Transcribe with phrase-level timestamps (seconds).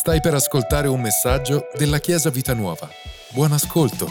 [0.00, 2.88] Stai per ascoltare un messaggio della Chiesa Vita Nuova.
[3.34, 4.06] Buon ascolto.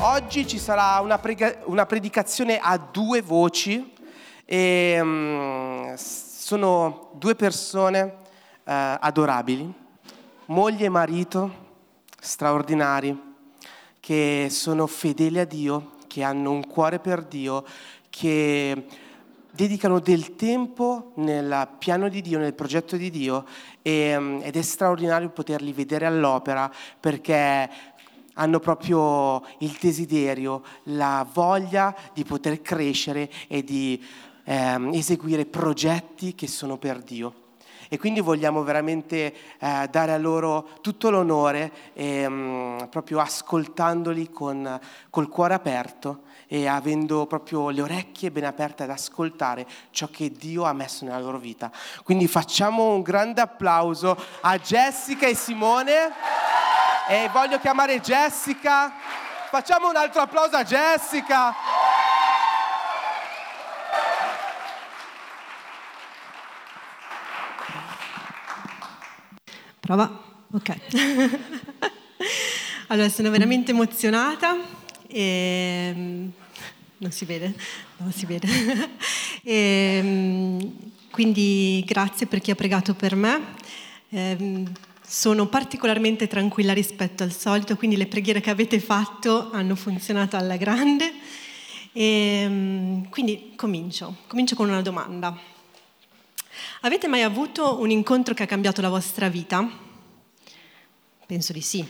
[0.00, 3.94] Oggi ci sarà una, prega- una predicazione a due voci
[4.44, 8.16] e um, sono due persone uh,
[8.64, 9.72] adorabili,
[10.46, 11.54] moglie e marito
[12.20, 13.16] straordinari,
[14.00, 17.64] che sono fedeli a Dio, che hanno un cuore per Dio,
[18.10, 18.86] che
[19.52, 23.44] dedicano del tempo nel piano di Dio, nel progetto di Dio
[23.82, 27.68] e, mm, ed è straordinario poterli vedere all'opera perché
[28.34, 34.02] hanno proprio il desiderio, la voglia di poter crescere e di
[34.44, 37.34] ehm, eseguire progetti che sono per Dio.
[37.88, 44.78] E quindi vogliamo veramente eh, dare a loro tutto l'onore, e, mh, proprio ascoltandoli con,
[45.10, 46.22] col cuore aperto
[46.52, 51.20] e avendo proprio le orecchie ben aperte ad ascoltare ciò che Dio ha messo nella
[51.20, 51.70] loro vita.
[52.02, 56.10] Quindi facciamo un grande applauso a Jessica e Simone
[57.08, 58.92] e voglio chiamare Jessica.
[59.48, 61.54] Facciamo un altro applauso a Jessica.
[69.78, 70.10] Prova?
[70.52, 70.76] Ok.
[72.88, 74.56] allora, sono veramente emozionata
[75.06, 76.38] e...
[77.00, 77.54] Non si vede?
[77.96, 78.46] Non si vede.
[79.42, 80.60] e, mm,
[81.10, 83.54] quindi grazie per chi ha pregato per me.
[84.10, 84.64] E,
[85.00, 90.58] sono particolarmente tranquilla rispetto al solito, quindi le preghiere che avete fatto hanno funzionato alla
[90.58, 91.10] grande.
[91.92, 94.16] E, mm, quindi comincio.
[94.26, 95.34] Comincio con una domanda.
[96.82, 99.66] Avete mai avuto un incontro che ha cambiato la vostra vita?
[101.24, 101.82] Penso di sì.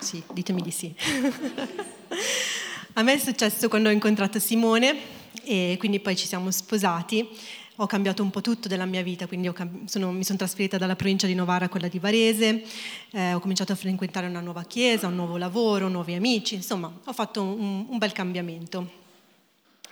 [0.00, 0.92] Sì, ditemi di sì.
[2.98, 4.96] A me è successo quando ho incontrato Simone
[5.44, 7.28] e quindi poi ci siamo sposati.
[7.76, 9.52] Ho cambiato un po' tutto della mia vita, quindi
[9.84, 12.64] sono, mi sono trasferita dalla provincia di Novara a quella di Varese,
[13.10, 17.12] eh, ho cominciato a frequentare una nuova chiesa, un nuovo lavoro, nuovi amici, insomma ho
[17.12, 18.90] fatto un, un bel cambiamento.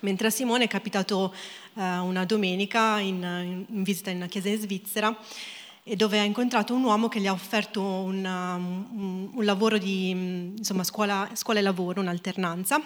[0.00, 1.34] Mentre a Simone è capitato
[1.74, 5.14] uh, una domenica in, in, visita in una chiesa in Svizzera
[5.86, 10.08] e dove ha incontrato un uomo che gli ha offerto un, um, un lavoro di
[10.08, 12.80] insomma, scuola, scuola e lavoro, un'alternanza.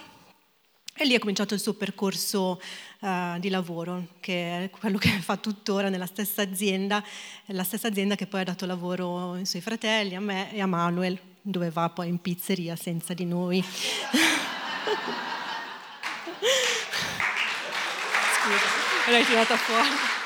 [1.00, 2.60] E lì ha cominciato il suo percorso
[2.98, 7.00] uh, di lavoro, che è quello che fa tuttora nella stessa azienda,
[7.46, 10.66] la stessa azienda che poi ha dato lavoro ai suoi fratelli, a me e a
[10.66, 13.64] Manuel, dove va poi in pizzeria senza di noi.
[19.10, 20.17] l'hai tirata fuori.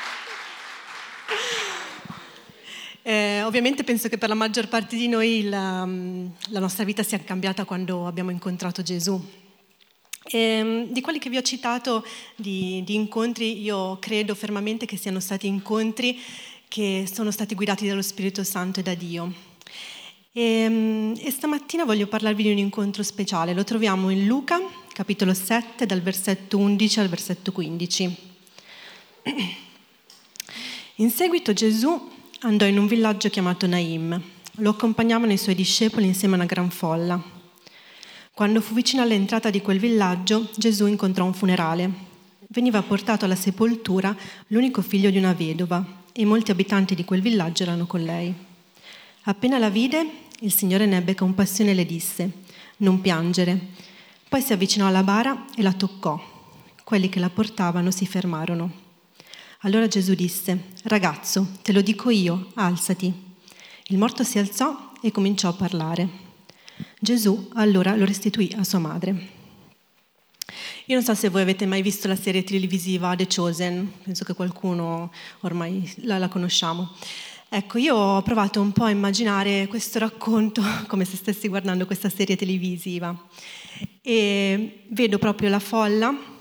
[3.05, 7.19] Eh, ovviamente penso che per la maggior parte di noi la, la nostra vita sia
[7.19, 9.21] cambiata quando abbiamo incontrato Gesù.
[10.23, 12.05] E, ehm, di quelli che vi ho citato
[12.37, 16.17] di, di, incontri, io credo fermamente che siano stati incontri
[16.69, 19.33] che sono stati guidati dallo Spirito Santo e da Dio.
[20.31, 24.61] E, ehm, e stamattina voglio parlarvi di un incontro speciale, lo troviamo in Luca,
[24.93, 28.17] capitolo 7, dal versetto 11 al versetto 15.
[30.97, 32.11] In seguito Gesù
[32.45, 34.21] andò in un villaggio chiamato Naim.
[34.57, 37.21] Lo accompagnavano i suoi discepoli insieme a una gran folla.
[38.33, 41.89] Quando fu vicino all'entrata di quel villaggio, Gesù incontrò un funerale.
[42.49, 44.15] Veniva portato alla sepoltura
[44.47, 48.33] l'unico figlio di una vedova e molti abitanti di quel villaggio erano con lei.
[49.23, 50.05] Appena la vide,
[50.39, 52.29] il Signore ne ebbe compassione e le disse,
[52.77, 53.57] non piangere.
[54.27, 56.21] Poi si avvicinò alla bara e la toccò.
[56.83, 58.82] Quelli che la portavano si fermarono.
[59.65, 63.13] Allora Gesù disse, ragazzo, te lo dico io, alzati.
[63.87, 66.09] Il morto si alzò e cominciò a parlare.
[66.99, 69.11] Gesù allora lo restituì a sua madre.
[70.87, 74.33] Io non so se voi avete mai visto la serie televisiva The Chosen, penso che
[74.33, 76.91] qualcuno ormai la, la conosciamo.
[77.47, 82.09] Ecco, io ho provato un po' a immaginare questo racconto come se stessi guardando questa
[82.09, 83.17] serie televisiva
[84.01, 86.31] e vedo proprio la folla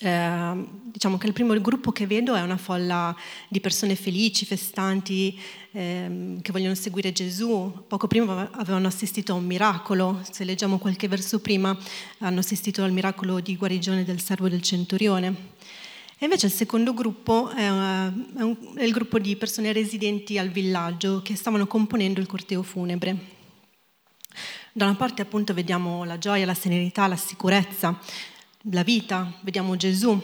[0.00, 3.14] eh, diciamo che il primo gruppo che vedo è una folla
[3.48, 5.38] di persone felici, festanti,
[5.72, 7.84] eh, che vogliono seguire Gesù.
[7.86, 11.76] Poco prima avevano assistito a un miracolo, se leggiamo qualche verso prima,
[12.18, 15.56] hanno assistito al miracolo di guarigione del servo del centurione.
[16.20, 20.48] E invece il secondo gruppo è, è, un, è il gruppo di persone residenti al
[20.48, 23.36] villaggio che stavano componendo il corteo funebre.
[24.72, 27.98] Da una parte appunto vediamo la gioia, la serenità, la sicurezza,
[28.62, 30.20] la vita, vediamo Gesù,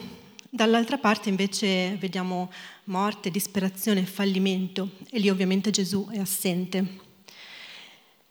[0.50, 2.50] dall'altra parte invece vediamo
[2.84, 7.02] morte, disperazione, fallimento e lì ovviamente Gesù è assente.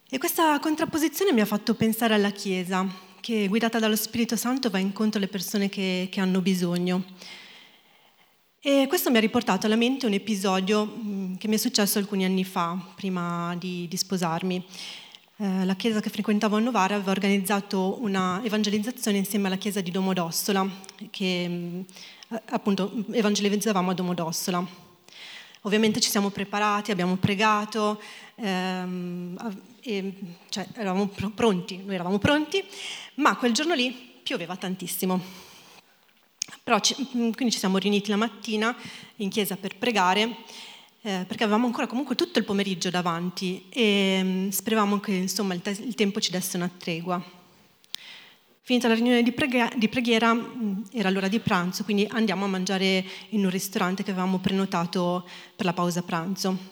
[0.09, 2.87] E questa contrapposizione mi ha fatto pensare alla Chiesa,
[3.19, 7.03] che guidata dallo Spirito Santo va incontro alle persone che, che hanno bisogno.
[8.59, 12.25] E questo mi ha riportato alla mente un episodio mm, che mi è successo alcuni
[12.25, 14.65] anni fa, prima di, di sposarmi.
[15.37, 19.89] Eh, la chiesa che frequentavo a Novara aveva organizzato una evangelizzazione insieme alla chiesa di
[19.89, 20.63] Domodossola,
[21.09, 21.81] che mm,
[22.49, 24.63] appunto evangelizzavamo a Domodossola.
[25.61, 27.99] Ovviamente ci siamo preparati, abbiamo pregato,
[28.35, 30.13] ehm, e,
[30.49, 32.63] cioè eravamo pronti, noi eravamo pronti,
[33.15, 33.91] ma quel giorno lì
[34.21, 35.19] pioveva tantissimo.
[36.61, 38.75] Però mm, quindi ci siamo riuniti la mattina
[39.15, 40.35] in chiesa per pregare,
[41.05, 45.61] eh, perché avevamo ancora comunque tutto il pomeriggio davanti e mm, speravamo che insomma, il,
[45.61, 47.21] te- il, tempo ci desse una tregua.
[48.61, 52.47] Finita la riunione di, preghiera, di preghiera mm, era l'ora di pranzo, quindi andiamo a
[52.47, 55.27] mangiare in un ristorante che avevamo prenotato
[55.57, 56.71] per la pausa pranzo.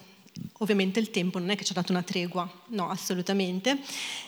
[0.60, 3.80] Ovviamente il tempo non è che ci ha dato una tregua, no, assolutamente.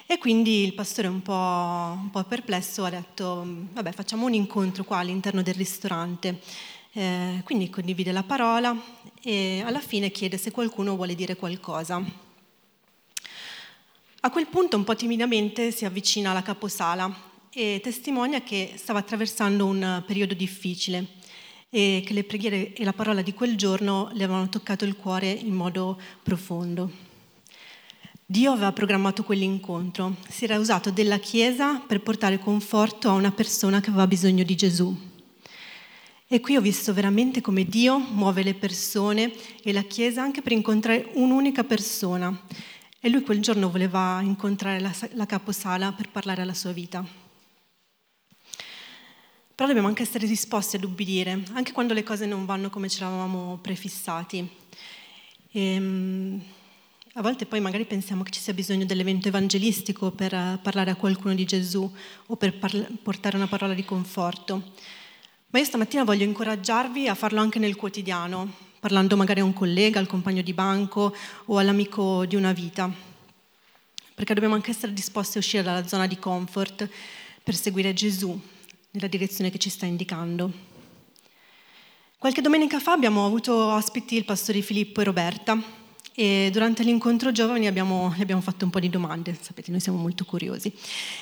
[0.06, 4.84] E quindi il pastore un po', un po perplesso ha detto, vabbè, facciamo un incontro
[4.84, 6.42] qua all'interno del ristorante.
[6.96, 8.80] Eh, quindi condivide la parola
[9.20, 12.00] e alla fine chiede se qualcuno vuole dire qualcosa.
[14.20, 17.12] A quel punto un po' timidamente si avvicina alla caposala
[17.52, 21.08] e testimonia che stava attraversando un periodo difficile
[21.70, 25.32] e che le preghiere e la parola di quel giorno le avevano toccato il cuore
[25.32, 26.92] in modo profondo.
[28.24, 33.82] Dio aveva programmato quell'incontro, si era usato della Chiesa per portare conforto a una persona
[33.82, 35.12] che aveva bisogno di Gesù.
[36.34, 39.32] E qui ho visto veramente come Dio muove le persone
[39.62, 42.36] e la Chiesa anche per incontrare un'unica persona.
[43.00, 47.06] E lui quel giorno voleva incontrare la, la caposala per parlare alla sua vita.
[49.54, 52.98] Però dobbiamo anche essere disposti ad ubbidire, anche quando le cose non vanno come ci
[52.98, 54.50] eravamo prefissati.
[55.52, 56.42] E, ehm,
[57.14, 60.96] a volte poi magari pensiamo che ci sia bisogno dell'evento evangelistico per eh, parlare a
[60.96, 61.88] qualcuno di Gesù
[62.26, 64.72] o per parla- portare una parola di conforto.
[65.54, 70.00] Ma io stamattina voglio incoraggiarvi a farlo anche nel quotidiano, parlando magari a un collega,
[70.00, 71.16] al compagno di banco
[71.46, 72.92] o all'amico di una vita.
[74.16, 76.90] Perché dobbiamo anche essere disposti a uscire dalla zona di comfort
[77.44, 78.36] per seguire Gesù,
[78.90, 80.52] nella direzione che ci sta indicando.
[82.18, 85.62] Qualche domenica fa abbiamo avuto ospiti il pastore Filippo e Roberta
[86.16, 90.26] e durante l'incontro giovani abbiamo, abbiamo fatto un po' di domande, sapete noi siamo molto
[90.26, 90.74] curiosi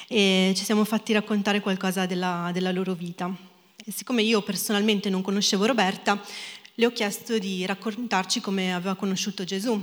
[0.07, 3.49] e ci siamo fatti raccontare qualcosa della, della loro vita.
[3.83, 6.21] E siccome io personalmente non conoscevo Roberta,
[6.75, 9.81] le ho chiesto di raccontarci come aveva conosciuto Gesù.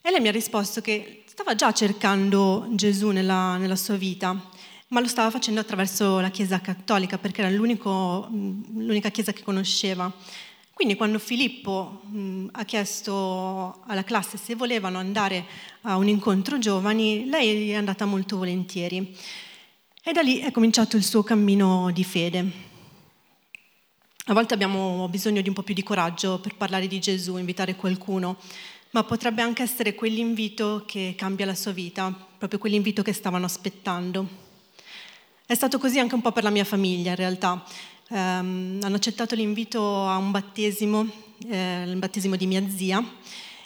[0.00, 4.50] E lei mi ha risposto che stava già cercando Gesù nella, nella sua vita
[4.92, 10.12] ma lo stava facendo attraverso la Chiesa cattolica perché era l'unica Chiesa che conosceva.
[10.74, 15.46] Quindi quando Filippo mh, ha chiesto alla classe se volevano andare
[15.82, 19.16] a un incontro giovani, lei è andata molto volentieri.
[20.04, 22.50] E da lì è cominciato il suo cammino di fede.
[24.26, 27.76] A volte abbiamo bisogno di un po' più di coraggio per parlare di Gesù, invitare
[27.76, 28.36] qualcuno,
[28.90, 34.26] ma potrebbe anche essere quell'invito che cambia la sua vita, proprio quell'invito che stavano aspettando.
[35.46, 37.64] È stato così anche un po' per la mia famiglia in realtà.
[38.08, 41.06] Eh, hanno accettato l'invito a un battesimo,
[41.46, 43.00] eh, il battesimo di mia zia,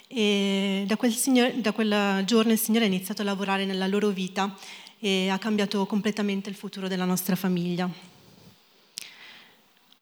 [0.07, 4.09] e da quel, signore, da quel giorno il Signore ha iniziato a lavorare nella loro
[4.09, 4.55] vita
[4.99, 7.89] e ha cambiato completamente il futuro della nostra famiglia.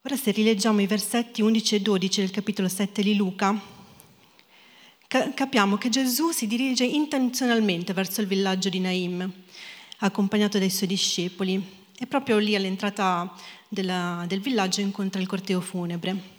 [0.02, 3.60] Ora se rileggiamo i versetti 11 e 12 del capitolo 7 di Luca,
[5.08, 9.32] capiamo che Gesù si dirige intenzionalmente verso il villaggio di Naim
[9.98, 11.62] accompagnato dai suoi discepoli
[11.98, 13.32] e proprio lì all'entrata
[13.68, 16.34] della, del villaggio incontra il corteo funebre.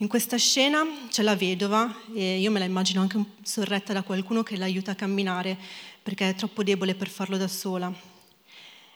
[0.00, 4.44] In questa scena c'è la vedova e io me la immagino anche sorretta da qualcuno
[4.44, 5.58] che l'aiuta a camminare
[6.02, 7.92] perché è troppo debole per farlo da sola.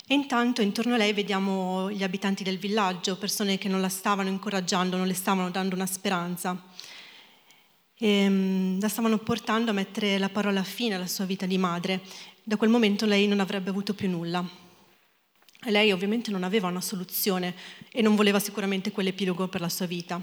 [0.07, 4.29] E intanto intorno a lei vediamo gli abitanti del villaggio, persone che non la stavano
[4.29, 6.61] incoraggiando, non le stavano dando una speranza.
[7.97, 12.01] E mm, la stavano portando a mettere la parola fine alla sua vita di madre
[12.43, 14.45] da quel momento lei non avrebbe avuto più nulla.
[15.67, 17.55] Lei ovviamente non aveva una soluzione
[17.91, 20.21] e non voleva sicuramente quell'epilogo per la sua vita.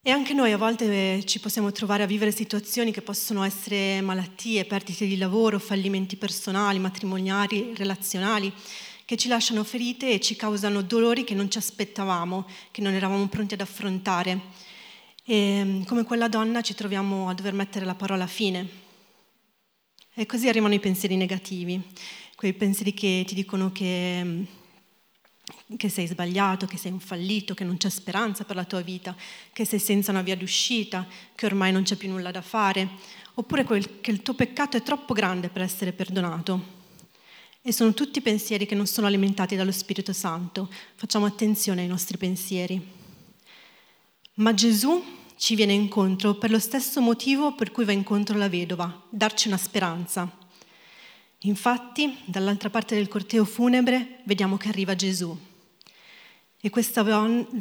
[0.00, 4.64] E anche noi a volte ci possiamo trovare a vivere situazioni che possono essere malattie,
[4.64, 8.50] perdite di lavoro, fallimenti personali, matrimoniali, relazionali,
[9.04, 13.26] che ci lasciano ferite e ci causano dolori che non ci aspettavamo, che non eravamo
[13.26, 14.40] pronti ad affrontare.
[15.24, 18.66] E come quella donna ci troviamo a dover mettere la parola fine,
[20.14, 21.80] e così arrivano i pensieri negativi,
[22.34, 24.46] quei pensieri che ti dicono che,
[25.76, 29.14] che sei sbagliato, che sei un fallito, che non c'è speranza per la tua vita,
[29.52, 32.88] che sei senza una via d'uscita, che ormai non c'è più nulla da fare,
[33.34, 33.64] oppure
[34.00, 36.76] che il tuo peccato è troppo grande per essere perdonato.
[37.60, 40.70] E sono tutti pensieri che non sono alimentati dallo Spirito Santo.
[40.94, 42.80] Facciamo attenzione ai nostri pensieri.
[44.34, 45.04] Ma Gesù
[45.36, 49.56] ci viene incontro per lo stesso motivo per cui va incontro la vedova, darci una
[49.56, 50.37] speranza.
[51.42, 55.36] Infatti, dall'altra parte del corteo funebre vediamo che arriva Gesù.
[56.60, 57.04] E questa,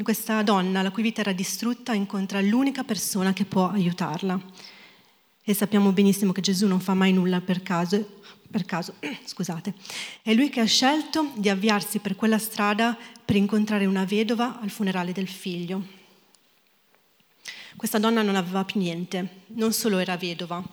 [0.02, 4.42] questa donna, la cui vita era distrutta, incontra l'unica persona che può aiutarla.
[5.44, 9.76] E sappiamo benissimo che Gesù non fa mai nulla per caso, per caso scusate.
[10.24, 14.72] È lui che ha scelto di avviarsi per quella strada per incontrare una vedova al
[14.72, 15.97] funerale del figlio.
[17.78, 20.64] Questa donna non aveva più niente, non solo era vedova,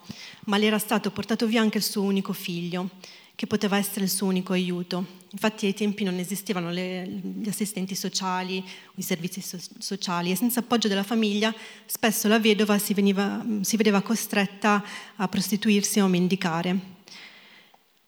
[0.45, 2.89] ma le era stato portato via anche il suo unico figlio,
[3.35, 5.05] che poteva essere il suo unico aiuto.
[5.29, 8.63] Infatti ai tempi non esistevano le, gli assistenti sociali,
[8.95, 11.53] i servizi so- sociali e senza appoggio della famiglia
[11.85, 14.83] spesso la vedova si, veniva, si vedeva costretta
[15.17, 16.93] a prostituirsi o a mendicare.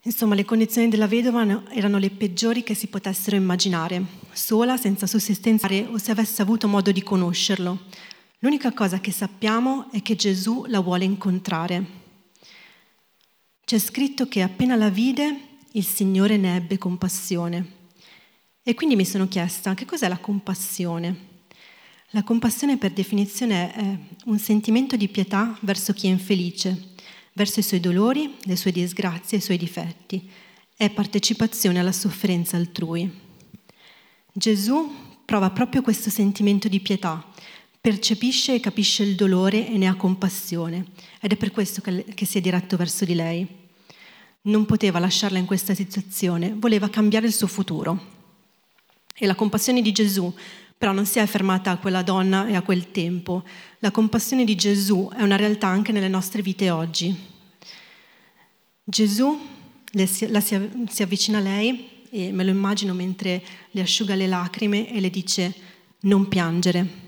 [0.01, 5.67] Insomma, le condizioni della vedova erano le peggiori che si potessero immaginare, sola, senza sussistenza
[5.91, 7.77] o se avesse avuto modo di conoscerlo.
[8.41, 11.85] L'unica cosa che sappiamo è che Gesù la vuole incontrare.
[13.65, 17.71] C'è scritto che appena la vide, il Signore ne ebbe compassione.
[18.61, 21.35] E quindi mi sono chiesta, che cos'è la compassione?
[22.11, 26.89] La compassione per definizione è un sentimento di pietà verso chi è infelice,
[27.33, 30.29] verso i suoi dolori, le sue disgrazie e i suoi difetti.
[30.75, 33.11] È partecipazione alla sofferenza altrui.
[34.31, 34.93] Gesù
[35.25, 37.33] prova proprio questo sentimento di pietà
[37.87, 40.87] percepisce e capisce il dolore e ne ha compassione
[41.21, 43.47] ed è per questo che, che si è diretto verso di lei.
[44.41, 48.15] Non poteva lasciarla in questa situazione, voleva cambiare il suo futuro.
[49.15, 50.33] E la compassione di Gesù
[50.77, 53.45] però non si è fermata a quella donna e a quel tempo.
[53.79, 57.15] La compassione di Gesù è una realtà anche nelle nostre vite oggi.
[58.83, 59.39] Gesù
[60.05, 63.41] si, la si, si avvicina a lei e me lo immagino mentre
[63.71, 65.53] le asciuga le lacrime e le dice
[66.01, 67.06] non piangere.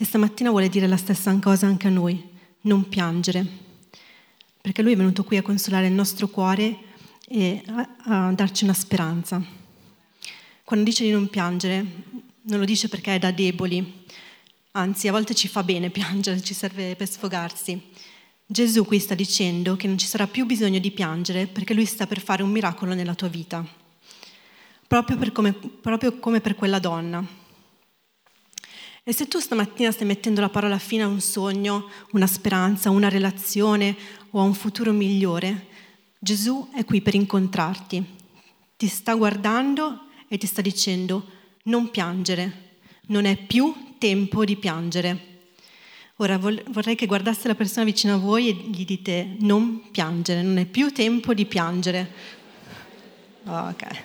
[0.00, 2.24] E stamattina vuole dire la stessa cosa anche a noi,
[2.62, 3.44] non piangere,
[4.60, 6.78] perché lui è venuto qui a consolare il nostro cuore
[7.26, 9.42] e a, a darci una speranza.
[10.62, 11.84] Quando dice di non piangere,
[12.42, 14.04] non lo dice perché è da deboli,
[14.70, 17.82] anzi a volte ci fa bene piangere, ci serve per sfogarsi.
[18.46, 22.06] Gesù qui sta dicendo che non ci sarà più bisogno di piangere perché lui sta
[22.06, 23.66] per fare un miracolo nella tua vita,
[24.86, 27.46] proprio, come, proprio come per quella donna.
[29.08, 33.08] E se tu stamattina stai mettendo la parola fine a un sogno, una speranza, una
[33.08, 33.96] relazione
[34.32, 35.68] o a un futuro migliore,
[36.18, 38.04] Gesù è qui per incontrarti.
[38.76, 41.24] Ti sta guardando e ti sta dicendo
[41.62, 45.38] non piangere, non è più tempo di piangere.
[46.16, 50.58] Ora vorrei che guardasse la persona vicino a voi e gli dite non piangere, non
[50.58, 52.12] è più tempo di piangere.
[53.46, 53.86] Ok.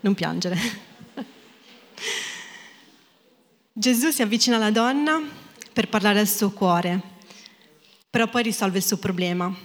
[0.00, 0.86] Non piangere.
[3.78, 5.22] Gesù si avvicina alla donna
[5.72, 7.00] per parlare al suo cuore,
[8.10, 9.56] però poi risolve il suo problema.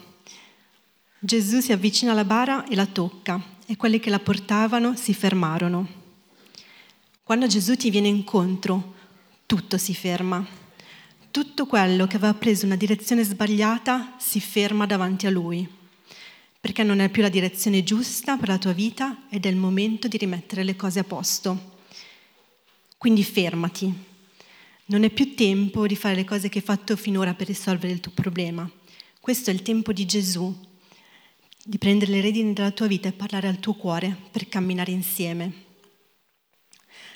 [1.18, 5.88] Gesù si avvicina alla bara e la tocca e quelli che la portavano si fermarono.
[7.24, 8.94] Quando Gesù ti viene incontro,
[9.48, 10.46] tutto si ferma.
[11.32, 15.68] Tutto quello che aveva preso una direzione sbagliata si ferma davanti a lui,
[16.60, 20.08] perché non è più la direzione giusta per la tua vita ed è il momento
[20.08, 21.73] di rimettere le cose a posto.
[23.04, 23.94] Quindi fermati.
[24.86, 28.00] Non è più tempo di fare le cose che hai fatto finora per risolvere il
[28.00, 28.66] tuo problema.
[29.20, 30.58] Questo è il tempo di Gesù,
[31.66, 35.54] di prendere le redini della tua vita e parlare al tuo cuore per camminare insieme.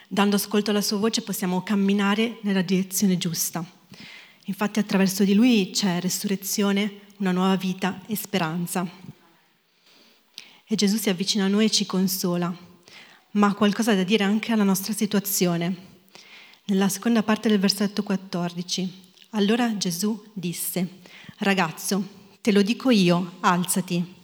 [0.09, 3.63] Dando ascolto alla sua voce possiamo camminare nella direzione giusta.
[4.47, 8.85] Infatti attraverso di lui c'è resurrezione, una nuova vita e speranza.
[10.65, 12.66] E Gesù si avvicina a noi e ci consola
[13.31, 15.85] ma ha qualcosa da dire anche alla nostra situazione.
[16.65, 20.99] Nella seconda parte del versetto 14, allora Gesù disse,
[21.39, 22.07] ragazzo,
[22.41, 24.15] te lo dico io, alzati.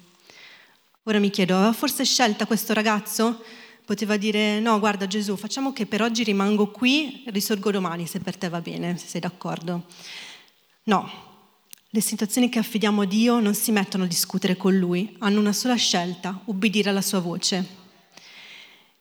[1.03, 3.43] Ora mi chiedo, aveva forse scelta questo ragazzo?
[3.85, 8.37] Poteva dire, no, guarda Gesù, facciamo che per oggi rimango qui, risorgo domani se per
[8.37, 9.85] te va bene, se sei d'accordo.
[10.83, 11.09] No,
[11.89, 15.53] le situazioni che affidiamo a Dio non si mettono a discutere con Lui, hanno una
[15.53, 17.82] sola scelta, ubbidire alla sua voce.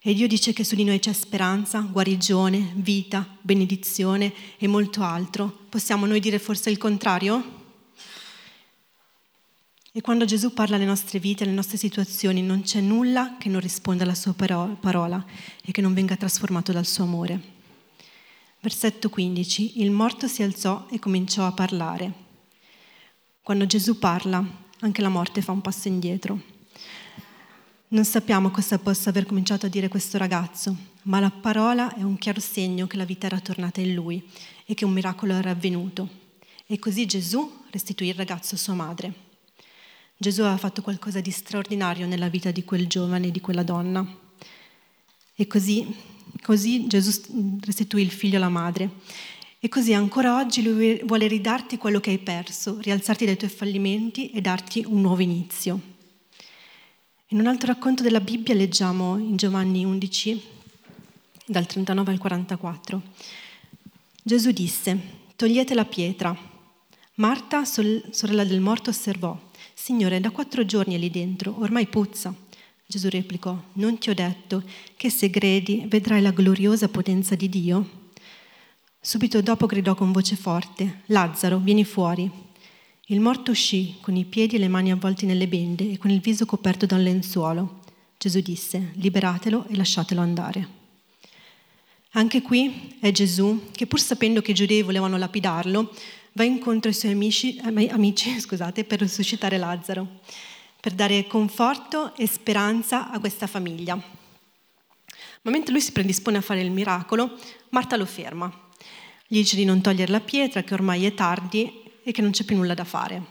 [0.04, 5.60] E Dio dice che su di noi c'è speranza, guarigione, vita, benedizione e molto altro.
[5.68, 7.60] Possiamo noi dire forse il contrario?
[9.92, 13.60] E quando Gesù parla alle nostre vite, alle nostre situazioni, non c'è nulla che non
[13.60, 15.24] risponda alla sua parola
[15.62, 17.40] e che non venga trasformato dal suo amore.
[18.58, 19.82] Versetto 15.
[19.82, 22.12] Il morto si alzò e cominciò a parlare.
[23.40, 24.44] Quando Gesù parla,
[24.80, 26.40] anche la morte fa un passo indietro.
[27.92, 32.16] Non sappiamo cosa possa aver cominciato a dire questo ragazzo, ma la parola è un
[32.16, 34.26] chiaro segno che la vita era tornata in lui
[34.64, 36.08] e che un miracolo era avvenuto.
[36.64, 39.12] E così Gesù restituì il ragazzo a sua madre.
[40.16, 44.02] Gesù aveva fatto qualcosa di straordinario nella vita di quel giovane e di quella donna.
[45.34, 45.86] E così,
[46.40, 48.88] così Gesù restituì il figlio alla madre.
[49.60, 54.30] E così ancora oggi lui vuole ridarti quello che hai perso, rialzarti dai tuoi fallimenti
[54.30, 55.91] e darti un nuovo inizio.
[57.32, 60.42] In un altro racconto della Bibbia leggiamo in Giovanni 11,
[61.46, 63.02] dal 39 al 44.
[64.22, 65.00] Gesù disse,
[65.34, 66.36] togliete la pietra.
[67.14, 69.34] Marta, sorella del morto, osservò,
[69.72, 72.34] Signore, da quattro giorni è lì dentro, ormai puzza.
[72.86, 74.62] Gesù replicò, non ti ho detto
[74.94, 78.10] che se credi vedrai la gloriosa potenza di Dio?
[79.00, 82.30] Subito dopo gridò con voce forte, Lazzaro, vieni fuori.
[83.06, 86.20] Il morto uscì con i piedi e le mani avvolti nelle bende e con il
[86.20, 87.80] viso coperto da un lenzuolo.
[88.16, 90.68] Gesù disse, liberatelo e lasciatelo andare.
[92.12, 95.92] Anche qui è Gesù che pur sapendo che i giudei volevano lapidarlo,
[96.34, 100.20] va incontro ai suoi amici, amici scusate, per risuscitare Lazzaro,
[100.80, 103.96] per dare conforto e speranza a questa famiglia.
[103.96, 107.36] Ma mentre lui si predispone a fare il miracolo,
[107.70, 108.70] Marta lo ferma.
[109.26, 112.44] Gli dice di non togliere la pietra, che ormai è tardi e che non c'è
[112.44, 113.22] più nulla da fare.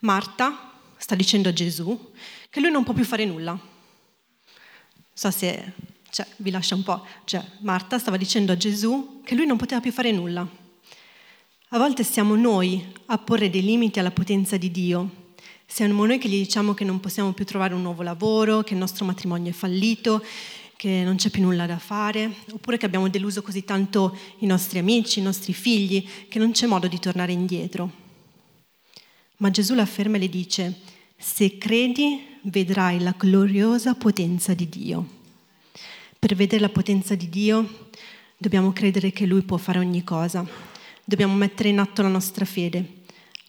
[0.00, 2.12] Marta sta dicendo a Gesù
[2.50, 3.58] che lui non può più fare nulla.
[5.12, 5.72] So se
[6.10, 7.06] cioè, vi lascia un po'.
[7.24, 10.46] Cioè, Marta stava dicendo a Gesù che lui non poteva più fare nulla.
[11.70, 15.24] A volte siamo noi a porre dei limiti alla potenza di Dio.
[15.66, 18.78] Siamo noi che gli diciamo che non possiamo più trovare un nuovo lavoro, che il
[18.78, 20.24] nostro matrimonio è fallito,
[20.76, 24.78] che non c'è più nulla da fare, oppure che abbiamo deluso così tanto i nostri
[24.78, 27.90] amici, i nostri figli, che non c'è modo di tornare indietro.
[29.38, 30.80] Ma Gesù la ferma e le dice,
[31.16, 35.14] se credi vedrai la gloriosa potenza di Dio.
[36.18, 37.88] Per vedere la potenza di Dio
[38.36, 40.46] dobbiamo credere che Lui può fare ogni cosa,
[41.04, 43.02] dobbiamo mettere in atto la nostra fede,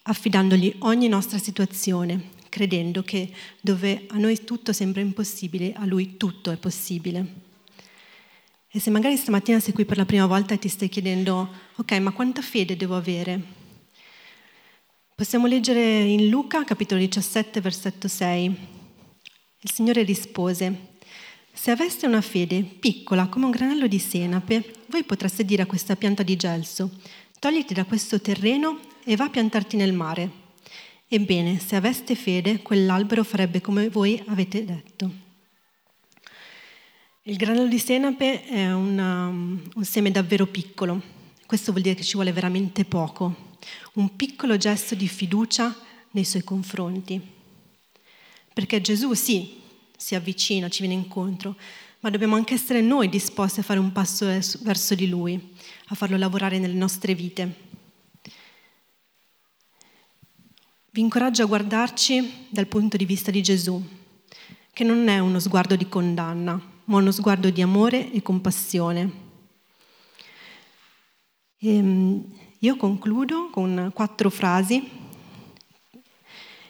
[0.03, 6.49] affidandogli ogni nostra situazione, credendo che dove a noi tutto sembra impossibile, a lui tutto
[6.49, 7.45] è possibile.
[8.67, 11.91] E se magari stamattina sei qui per la prima volta e ti stai chiedendo, ok,
[11.99, 13.39] ma quanta fede devo avere?
[15.13, 18.45] Possiamo leggere in Luca, capitolo 17, versetto 6.
[19.61, 20.95] Il Signore rispose,
[21.53, 25.95] se aveste una fede piccola come un granello di senape, voi potreste dire a questa
[25.95, 26.89] pianta di gelso,
[27.39, 30.46] Togliti da questo terreno e va a piantarti nel mare.
[31.09, 35.09] Ebbene, se aveste fede, quell'albero farebbe come voi avete detto.
[37.23, 41.01] Il granello di senape è una, un seme davvero piccolo.
[41.45, 43.55] Questo vuol dire che ci vuole veramente poco.
[43.93, 45.73] Un piccolo gesto di fiducia
[46.11, 47.21] nei suoi confronti.
[48.53, 49.61] Perché Gesù sì,
[49.95, 51.55] si avvicina, ci viene incontro,
[52.01, 55.53] ma dobbiamo anche essere noi disposti a fare un passo verso di Lui,
[55.87, 57.66] a farlo lavorare nelle nostre vite.
[60.97, 63.79] Vi incoraggio a guardarci dal punto di vista di Gesù,
[64.73, 69.11] che non è uno sguardo di condanna, ma uno sguardo di amore e compassione.
[71.59, 72.25] E ehm,
[72.57, 74.89] io concludo con quattro frasi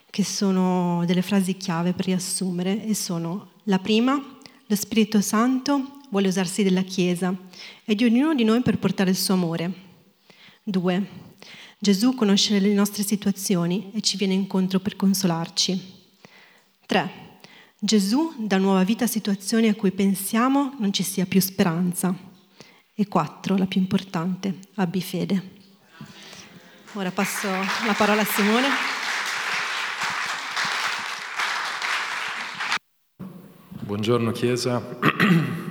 [0.09, 4.21] che sono delle frasi chiave per riassumere e sono la prima,
[4.65, 7.33] lo Spirito Santo vuole usarsi della Chiesa
[7.85, 9.71] e di ognuno di noi per portare il suo amore.
[10.63, 11.26] Due,
[11.79, 15.95] Gesù conosce le nostre situazioni e ci viene incontro per consolarci.
[16.87, 17.39] Tre,
[17.77, 22.15] Gesù dà nuova vita a situazioni a cui pensiamo non ci sia più speranza.
[22.95, 25.55] E quattro, la più importante, abbi fede.
[26.93, 28.67] Ora passo la parola a Simone.
[33.81, 34.81] Buongiorno Chiesa.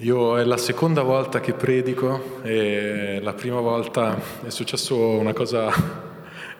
[0.00, 5.70] Io è la seconda volta che predico e la prima volta è successo una cosa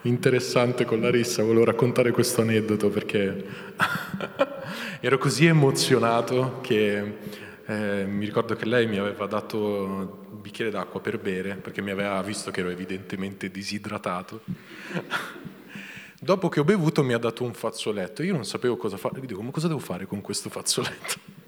[0.03, 3.47] interessante con Larissa, volevo raccontare questo aneddoto perché
[5.01, 7.17] ero così emozionato che
[7.65, 10.09] eh, mi ricordo che lei mi aveva dato un
[10.43, 14.43] bicchiere d'acqua per bere perché mi aveva visto che ero evidentemente disidratato.
[16.21, 19.41] Dopo che ho bevuto mi ha dato un fazzoletto, io non sapevo cosa fare, dico
[19.41, 21.40] ma cosa devo fare con questo fazzoletto?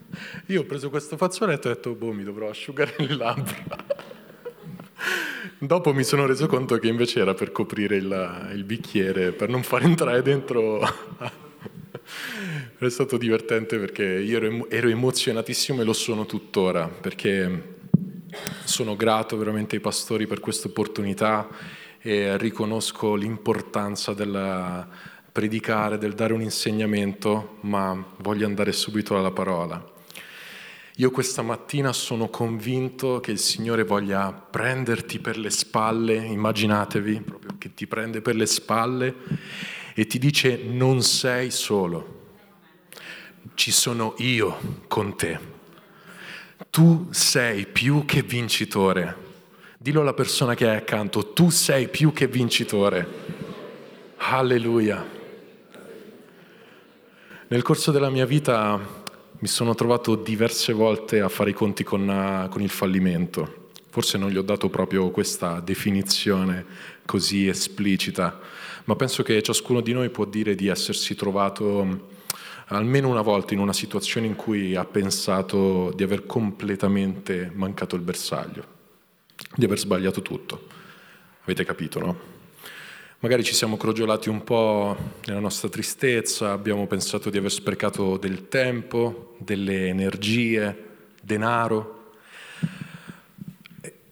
[0.47, 3.65] Io ho preso questo fazzoletto e ho detto boh mi dovrò asciugare le labbra.
[5.59, 9.63] Dopo mi sono reso conto che invece era per coprire il, il bicchiere, per non
[9.63, 10.81] far entrare dentro...
[12.79, 17.77] è stato divertente perché io ero, ero emozionatissimo e lo sono tuttora, perché
[18.65, 21.49] sono grato veramente ai pastori per questa opportunità
[22.01, 24.87] e riconosco l'importanza del
[25.31, 29.91] predicare, del dare un insegnamento, ma voglio andare subito alla parola.
[30.97, 37.55] Io questa mattina sono convinto che il Signore voglia prenderti per le spalle, immaginatevi proprio
[37.57, 39.15] che ti prende per le spalle
[39.95, 42.35] e ti dice non sei solo,
[43.55, 45.41] ci sono io con te.
[46.69, 49.17] Tu sei più che vincitore.
[49.79, 53.09] Dillo alla persona che hai accanto, tu sei più che vincitore.
[54.19, 55.03] Alleluia.
[57.49, 59.02] Nel corso della mia vita
[59.43, 63.71] mi sono trovato diverse volte a fare i conti con, uh, con il fallimento.
[63.91, 66.65] Forse non gli ho dato proprio questa definizione
[67.05, 68.39] così esplicita,
[68.85, 72.01] ma penso che ciascuno di noi può dire di essersi trovato um,
[72.67, 78.03] almeno una volta in una situazione in cui ha pensato di aver completamente mancato il
[78.03, 78.65] bersaglio,
[79.57, 80.69] di aver sbagliato tutto.
[81.43, 82.32] Avete capito, no?
[83.23, 88.49] Magari ci siamo crogiolati un po' nella nostra tristezza, abbiamo pensato di aver sprecato del
[88.49, 90.77] tempo, delle energie,
[91.23, 92.15] denaro.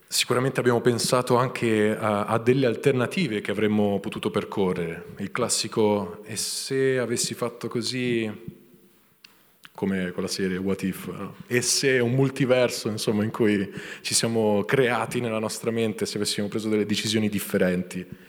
[0.06, 5.06] Sicuramente abbiamo pensato anche a, a, delle alternative che avremmo potuto percorrere.
[5.18, 8.30] Il classico, e se avessi fatto così,
[9.72, 11.34] come con la serie What If, no?
[11.48, 16.46] e se un multiverso insomma, in cui ci siamo creati nella nostra mente, se avessimo
[16.46, 18.28] preso delle decisioni differenti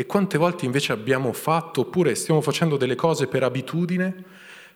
[0.00, 4.14] e quante volte invece abbiamo fatto oppure stiamo facendo delle cose per abitudine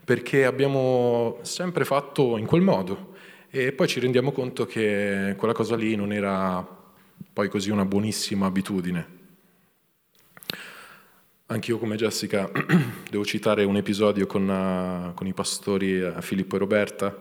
[0.04, 3.14] perché abbiamo sempre fatto in quel modo
[3.48, 6.66] e poi ci rendiamo conto che quella cosa lì non era
[7.32, 9.06] poi così una buonissima abitudine.
[11.46, 12.50] Anch'io come Jessica
[13.08, 17.16] devo citare un episodio con, uh, con i pastori uh, Filippo e Roberta,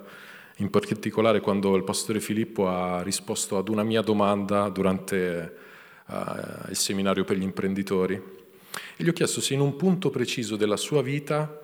[0.56, 5.70] in particolare quando il pastore Filippo ha risposto ad una mia domanda durante
[6.12, 10.56] al eh, seminario per gli imprenditori e gli ho chiesto se in un punto preciso
[10.56, 11.60] della sua vita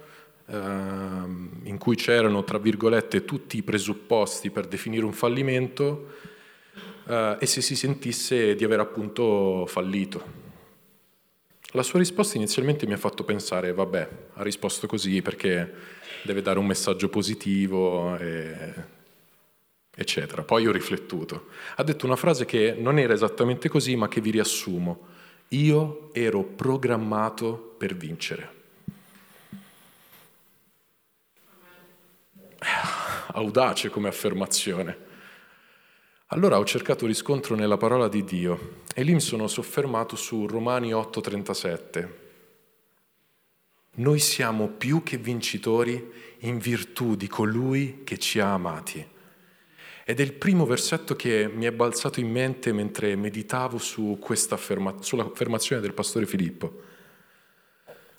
[0.48, 6.14] ehm, in cui c'erano, tra virgolette, tutti i presupposti per definire un fallimento
[7.08, 10.46] eh, e se si sentisse di aver appunto fallito.
[11.72, 15.74] La sua risposta inizialmente mi ha fatto pensare, vabbè, ha risposto così perché
[16.24, 18.96] deve dare un messaggio positivo e
[20.00, 20.44] eccetera.
[20.44, 21.48] Poi ho riflettuto.
[21.76, 25.08] Ha detto una frase che non era esattamente così, ma che vi riassumo.
[25.50, 28.54] Io ero programmato per vincere.
[33.34, 35.06] Audace come affermazione.
[36.28, 40.92] Allora ho cercato riscontro nella parola di Dio e lì mi sono soffermato su Romani
[40.92, 42.26] 8:37.
[43.96, 49.16] Noi siamo più che vincitori in virtù di colui che ci ha amati.
[50.10, 54.18] Ed è il primo versetto che mi è balzato in mente mentre meditavo su
[54.52, 56.82] afferma- sull'affermazione del pastore Filippo.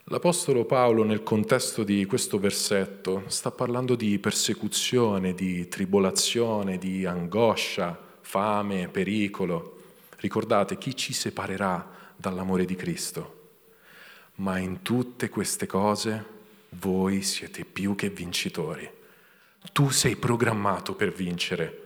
[0.04, 7.98] L'Apostolo Paolo nel contesto di questo versetto sta parlando di persecuzione, di tribolazione, di angoscia,
[8.20, 9.78] fame, pericolo.
[10.16, 13.52] Ricordate chi ci separerà dall'amore di Cristo.
[14.34, 16.22] Ma in tutte queste cose
[16.68, 18.96] voi siete più che vincitori.
[19.72, 21.82] Tu sei programmato per vincere.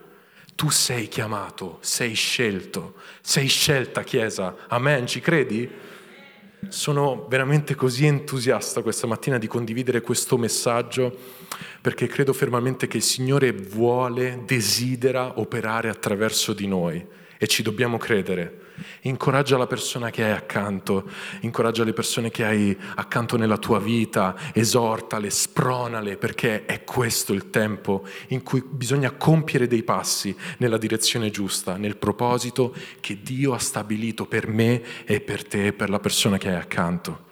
[0.54, 4.56] Tu sei chiamato, sei scelto, sei scelta Chiesa.
[4.68, 5.68] Amen, ci credi?
[6.68, 11.16] Sono veramente così entusiasta questa mattina di condividere questo messaggio
[11.80, 17.04] perché credo fermamente che il Signore vuole, desidera operare attraverso di noi
[17.36, 18.61] e ci dobbiamo credere.
[19.02, 21.08] Incoraggia la persona che hai accanto,
[21.40, 27.50] incoraggia le persone che hai accanto nella tua vita, esortale, spronale, perché è questo il
[27.50, 33.58] tempo in cui bisogna compiere dei passi nella direzione giusta, nel proposito che Dio ha
[33.58, 37.30] stabilito per me e per te e per la persona che hai accanto.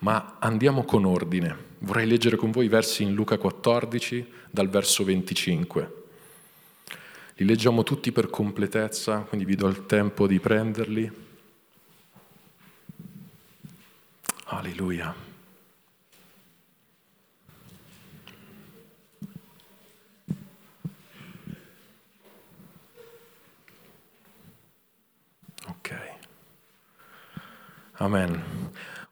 [0.00, 1.68] Ma andiamo con ordine.
[1.80, 5.99] Vorrei leggere con voi i versi in Luca 14 dal verso 25.
[7.40, 11.10] Li leggiamo tutti per completezza, quindi vi do il tempo di prenderli.
[14.44, 15.14] Alleluia.
[25.66, 26.18] Ok.
[27.92, 28.42] Amen.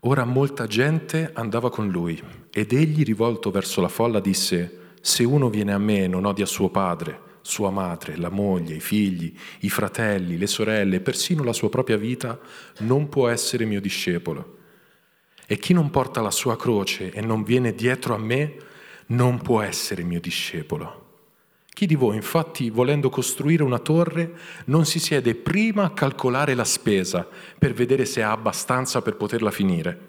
[0.00, 5.48] Ora molta gente andava con lui ed egli, rivolto verso la folla, disse, se uno
[5.48, 10.36] viene a me non odia suo padre, sua madre, la moglie, i figli, i fratelli,
[10.36, 12.38] le sorelle, persino la sua propria vita,
[12.80, 14.56] non può essere mio discepolo.
[15.46, 18.54] E chi non porta la sua croce e non viene dietro a me,
[19.06, 21.06] non può essere mio discepolo.
[21.70, 24.34] Chi di voi, infatti, volendo costruire una torre,
[24.66, 27.26] non si siede prima a calcolare la spesa
[27.58, 30.07] per vedere se ha abbastanza per poterla finire?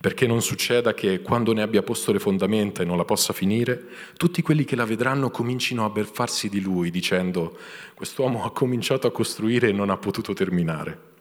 [0.00, 3.84] Perché non succeda che quando ne abbia posto le fondamenta e non la possa finire,
[4.16, 7.56] tutti quelli che la vedranno comincino a berfarsi di lui, dicendo
[7.94, 11.14] quest'uomo ha cominciato a costruire e non ha potuto terminare.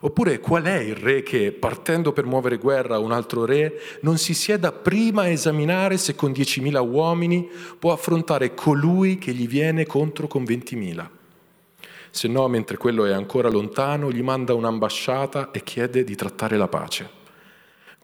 [0.00, 4.18] Oppure qual è il re che, partendo per muovere guerra a un altro re, non
[4.18, 9.86] si sieda prima a esaminare se con 10.000 uomini può affrontare colui che gli viene
[9.86, 11.08] contro con 20.000?
[12.10, 16.68] Se no, mentre quello è ancora lontano, gli manda un'ambasciata e chiede di trattare la
[16.68, 17.23] pace.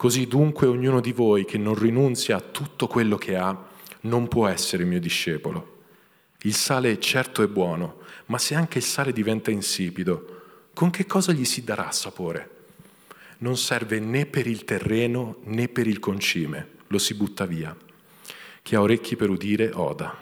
[0.01, 3.55] Così dunque ognuno di voi che non rinunzia a tutto quello che ha
[3.99, 5.83] non può essere mio discepolo.
[6.41, 11.33] Il sale certo è buono, ma se anche il sale diventa insipido, con che cosa
[11.33, 12.49] gli si darà sapore?
[13.41, 17.77] Non serve né per il terreno né per il concime, lo si butta via.
[18.63, 20.17] Chi ha orecchi per udire, oda.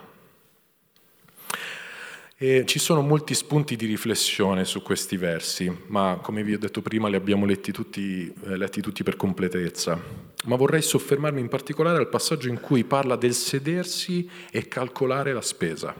[2.42, 6.80] E ci sono molti spunti di riflessione su questi versi, ma come vi ho detto
[6.80, 10.00] prima li abbiamo letti tutti, eh, letti tutti per completezza.
[10.44, 15.42] Ma vorrei soffermarmi in particolare al passaggio in cui parla del sedersi e calcolare la
[15.42, 15.94] spesa.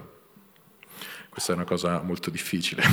[1.29, 2.85] Questa è una cosa molto difficile.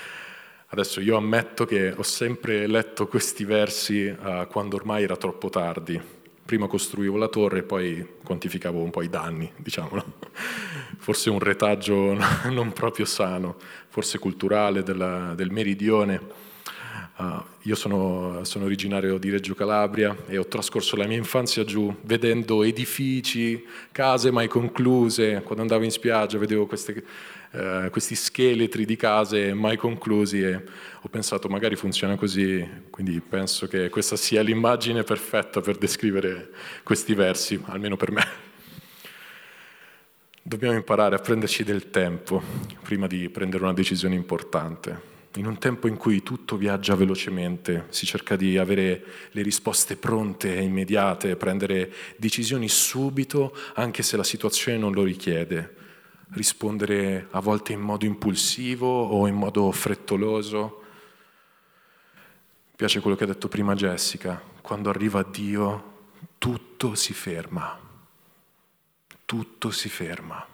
[0.68, 6.00] Adesso io ammetto che ho sempre letto questi versi uh, quando ormai era troppo tardi,
[6.46, 10.04] prima costruivo la torre e poi quantificavo un po' i danni, diciamolo.
[10.96, 12.16] Forse un retaggio
[12.50, 13.56] non proprio sano,
[13.88, 16.44] forse culturale della, del meridione.
[17.18, 21.94] Uh, io sono, sono, originario di Reggio Calabria e ho trascorso la mia infanzia giù
[22.02, 25.42] vedendo edifici, case mai concluse.
[25.42, 27.04] Quando andavo in spiaggia vedevo queste
[27.56, 30.62] eh, questi scheletri di case mai conclusi e
[31.00, 36.50] ho pensato magari funziona così, quindi penso che questa sia l'immagine perfetta per descrivere
[36.82, 38.26] questi versi, almeno per me.
[40.42, 42.42] Dobbiamo imparare a prenderci del tempo
[42.82, 45.14] prima di prendere una decisione importante.
[45.36, 50.56] In un tempo in cui tutto viaggia velocemente, si cerca di avere le risposte pronte
[50.56, 55.84] e immediate, prendere decisioni subito, anche se la situazione non lo richiede
[56.30, 60.82] rispondere a volte in modo impulsivo o in modo frettoloso.
[62.68, 65.94] Mi piace quello che ha detto prima Jessica, quando arriva Dio
[66.38, 67.78] tutto si ferma,
[69.24, 70.46] tutto si ferma.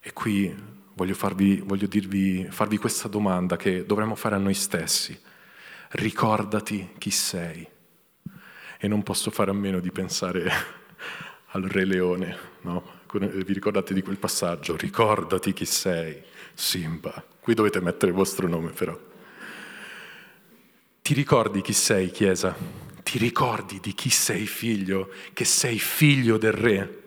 [0.00, 0.54] E qui
[0.94, 5.18] voglio, farvi, voglio dirvi, farvi questa domanda che dovremmo fare a noi stessi.
[5.90, 7.66] Ricordati chi sei.
[8.78, 10.50] E non posso fare a meno di pensare
[11.52, 12.95] al Re Leone, no?
[13.18, 14.76] Vi ricordate di quel passaggio?
[14.76, 16.22] Ricordati chi sei,
[16.54, 17.24] Simba.
[17.40, 18.98] Qui dovete mettere il vostro nome però.
[21.02, 22.56] Ti ricordi chi sei, Chiesa?
[23.02, 27.02] Ti ricordi di chi sei figlio, che sei figlio del Re?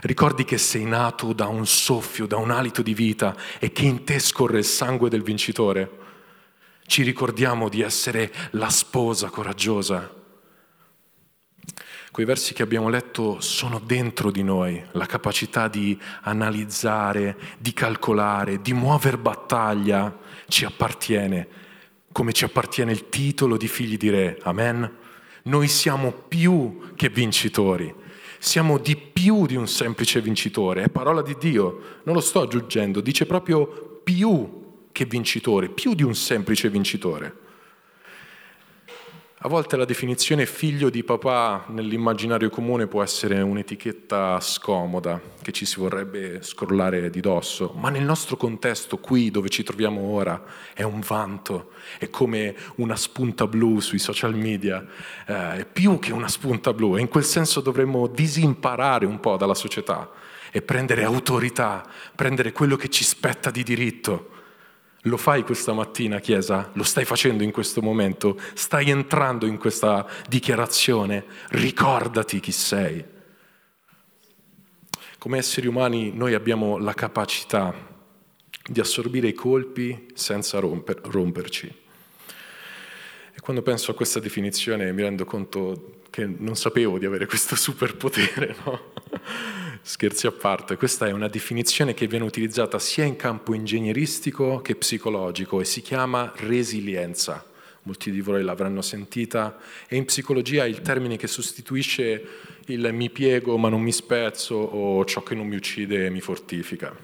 [0.00, 4.04] Ricordi che sei nato da un soffio, da un alito di vita e che in
[4.04, 5.90] te scorre il sangue del vincitore?
[6.86, 10.17] Ci ricordiamo di essere la sposa coraggiosa
[12.18, 18.60] Quei versi che abbiamo letto sono dentro di noi, la capacità di analizzare, di calcolare,
[18.60, 21.46] di muovere battaglia ci appartiene,
[22.10, 24.36] come ci appartiene il titolo di figli di re.
[24.42, 24.96] Amen?
[25.44, 27.94] Noi siamo più che vincitori,
[28.40, 33.00] siamo di più di un semplice vincitore, è parola di Dio, non lo sto aggiungendo,
[33.00, 37.46] dice proprio più che vincitore, più di un semplice vincitore.
[39.42, 45.64] A volte la definizione figlio di papà nell'immaginario comune può essere un'etichetta scomoda che ci
[45.64, 50.42] si vorrebbe scrollare di dosso, ma nel nostro contesto, qui dove ci troviamo ora,
[50.74, 54.84] è un vanto, è come una spunta blu sui social media,
[55.28, 59.36] eh, è più che una spunta blu e in quel senso dovremmo disimparare un po'
[59.36, 60.10] dalla società
[60.50, 64.37] e prendere autorità, prendere quello che ci spetta di diritto
[65.02, 66.70] lo fai questa mattina, Chiesa?
[66.74, 68.38] Lo stai facendo in questo momento?
[68.54, 71.24] Stai entrando in questa dichiarazione?
[71.50, 73.04] Ricordati chi sei.
[75.18, 77.74] Come esseri umani noi abbiamo la capacità
[78.64, 81.66] di assorbire i colpi senza romper, romperci.
[83.34, 87.56] E quando penso a questa definizione mi rendo conto che non sapevo di avere questo
[87.56, 88.92] superpotere, no?
[89.88, 94.76] Scherzi a parte, questa è una definizione che viene utilizzata sia in campo ingegneristico che
[94.76, 97.42] psicologico e si chiama resilienza,
[97.84, 99.56] molti di voi l'avranno sentita,
[99.88, 102.22] e in psicologia è il termine che sostituisce
[102.66, 106.94] il mi piego ma non mi spezzo o ciò che non mi uccide mi fortifica.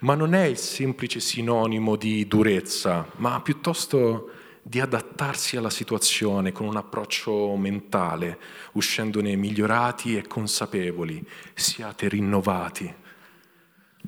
[0.00, 4.30] Ma non è il semplice sinonimo di durezza, ma piuttosto
[4.66, 8.40] di adattarsi alla situazione con un approccio mentale,
[8.72, 11.22] uscendone migliorati e consapevoli,
[11.52, 12.92] siate rinnovati.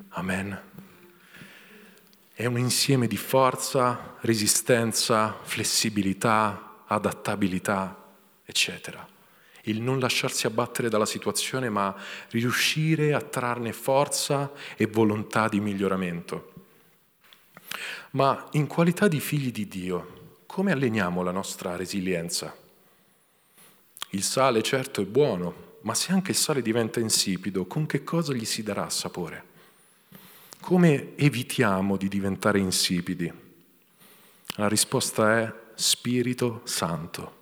[0.09, 0.61] Amen.
[2.33, 7.95] È un insieme di forza, resistenza, flessibilità, adattabilità,
[8.43, 9.07] eccetera.
[9.63, 11.95] Il non lasciarsi abbattere dalla situazione, ma
[12.31, 16.53] riuscire a trarne forza e volontà di miglioramento.
[18.11, 20.16] Ma in qualità di figli di Dio,
[20.47, 22.55] come alleniamo la nostra resilienza?
[24.11, 28.33] Il sale certo è buono, ma se anche il sale diventa insipido, con che cosa
[28.33, 29.43] gli si darà sapore?
[30.59, 33.31] Come evitiamo di diventare insipidi?
[34.55, 37.35] La risposta è Spirito Santo.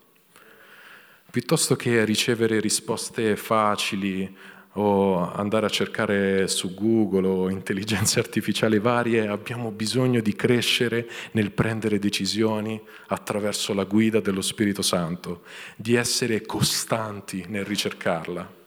[1.32, 4.36] Piuttosto che ricevere risposte facili
[4.78, 11.52] o andare a cercare su Google o intelligenze artificiali varie, abbiamo bisogno di crescere nel
[11.52, 15.44] prendere decisioni attraverso la guida dello Spirito Santo,
[15.76, 18.64] di essere costanti nel ricercarla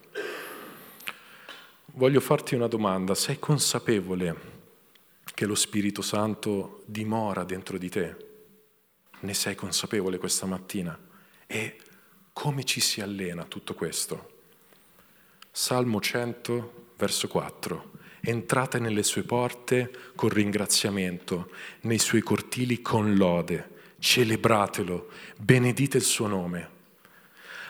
[1.98, 3.14] voglio farti una domanda.
[3.14, 4.56] Sei consapevole
[5.34, 8.16] che lo Spirito Santo dimora dentro di te?
[9.20, 10.98] Ne sei consapevole questa mattina?
[11.46, 11.76] E
[12.32, 14.36] come ci si allena tutto questo?
[15.60, 17.90] Salmo 100, verso 4.
[18.20, 23.68] Entrate nelle sue porte con ringraziamento, nei suoi cortili con lode,
[23.98, 26.76] celebratelo, benedite il suo nome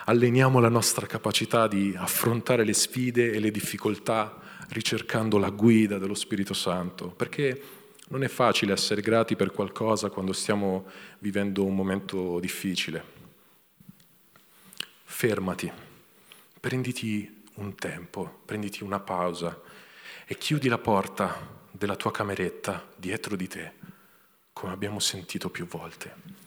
[0.05, 6.15] alleniamo la nostra capacità di affrontare le sfide e le difficoltà ricercando la guida dello
[6.15, 7.61] Spirito Santo, perché
[8.09, 10.85] non è facile essere grati per qualcosa quando stiamo
[11.19, 13.03] vivendo un momento difficile.
[15.03, 15.71] Fermati,
[16.59, 19.59] prenditi un tempo, prenditi una pausa
[20.25, 23.73] e chiudi la porta della tua cameretta dietro di te,
[24.53, 26.37] come abbiamo sentito più volte.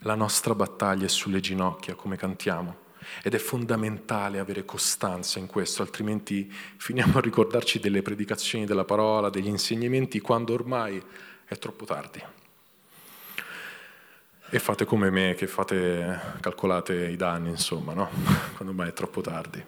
[0.00, 2.80] La nostra battaglia è sulle ginocchia, come cantiamo.
[3.22, 9.30] Ed è fondamentale avere costanza in questo, altrimenti finiamo a ricordarci delle predicazioni della parola,
[9.30, 11.02] degli insegnamenti, quando ormai
[11.44, 12.22] è troppo tardi.
[14.54, 18.10] E fate come me, che fate, calcolate i danni, insomma, no?
[18.54, 19.64] Quando ormai è troppo tardi.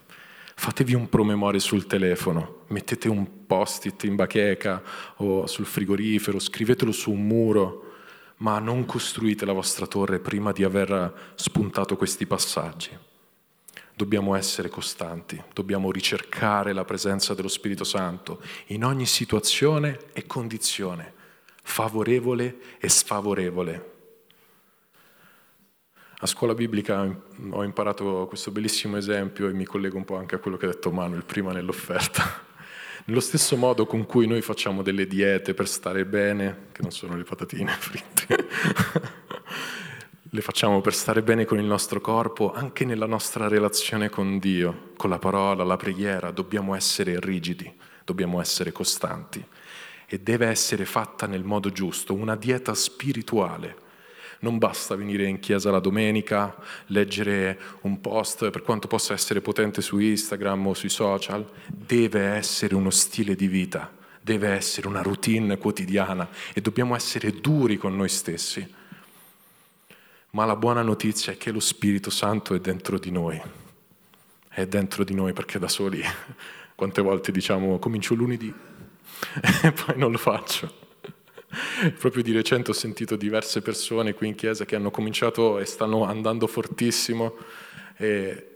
[0.57, 4.83] Fatevi un promemoria sul telefono, mettete un post-it in bacheca
[5.17, 7.93] o sul frigorifero, scrivetelo su un muro,
[8.39, 12.91] ma non costruite la vostra torre prima di aver spuntato questi passaggi
[13.97, 21.13] dobbiamo essere costanti, dobbiamo ricercare la presenza dello Spirito Santo in ogni situazione e condizione,
[21.63, 23.93] favorevole e sfavorevole.
[26.25, 27.07] A scuola biblica
[27.51, 30.71] ho imparato questo bellissimo esempio e mi collego un po' anche a quello che ha
[30.71, 32.47] detto Manuel prima nell'offerta.
[33.05, 37.15] Nello stesso modo con cui noi facciamo delle diete per stare bene, che non sono
[37.15, 38.49] le patatine fritte,
[40.23, 44.93] le facciamo per stare bene con il nostro corpo, anche nella nostra relazione con Dio,
[44.97, 47.71] con la parola, la preghiera, dobbiamo essere rigidi,
[48.03, 49.45] dobbiamo essere costanti
[50.07, 53.83] e deve essere fatta nel modo giusto, una dieta spirituale.
[54.41, 56.55] Non basta venire in chiesa la domenica,
[56.87, 62.75] leggere un post, per quanto possa essere potente su Instagram o sui social, deve essere
[62.75, 68.09] uno stile di vita, deve essere una routine quotidiana e dobbiamo essere duri con noi
[68.09, 68.83] stessi
[70.35, 73.41] ma la buona notizia è che lo Spirito Santo è dentro di noi.
[74.49, 76.03] È dentro di noi perché da soli,
[76.75, 78.53] quante volte diciamo comincio lunedì
[79.63, 80.83] e poi non lo faccio.
[81.99, 86.05] Proprio di recente ho sentito diverse persone qui in chiesa che hanno cominciato e stanno
[86.05, 87.37] andando fortissimo
[87.97, 88.49] e,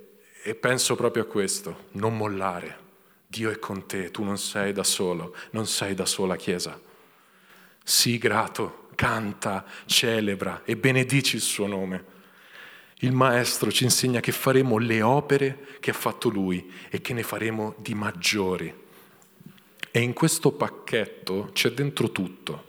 [0.43, 2.87] e penso proprio a questo, non mollare.
[3.27, 6.81] Dio è con te, tu non sei da solo, non sei da sola chiesa.
[7.85, 12.17] Sii grato canta, celebra e benedici il suo nome.
[13.01, 17.23] Il Maestro ci insegna che faremo le opere che ha fatto Lui e che ne
[17.23, 18.75] faremo di maggiori.
[19.91, 22.67] E in questo pacchetto c'è dentro tutto.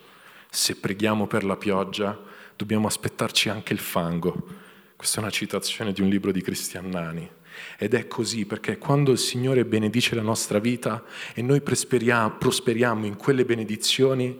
[0.51, 2.19] Se preghiamo per la pioggia,
[2.55, 4.47] dobbiamo aspettarci anche il fango.
[4.95, 7.29] Questa è una citazione di un libro di Cristian Nani.
[7.77, 13.15] Ed è così perché quando il Signore benedice la nostra vita e noi prosperiamo in
[13.15, 14.37] quelle benedizioni,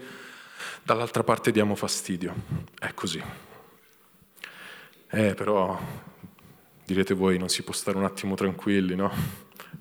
[0.84, 2.34] dall'altra parte diamo fastidio.
[2.78, 3.22] È così.
[5.12, 5.80] Eh, però,
[6.86, 9.12] direte voi, non si può stare un attimo tranquilli, no?